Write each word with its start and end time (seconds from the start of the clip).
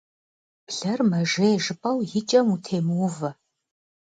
Блэр 0.67 0.99
мэжей 1.09 1.55
жыпӏэу 1.65 1.99
и 2.19 2.21
кӏэм 2.29 2.47
утемыувэ. 2.53 3.29